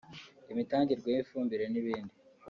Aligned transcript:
imitangirwe 0.51 1.09
y’ifumbire 1.11 1.63
n’ibindi 1.69 2.13